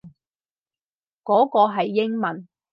[1.23, 2.47] 嗰個係英文